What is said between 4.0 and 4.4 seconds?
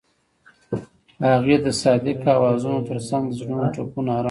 آرام کړل.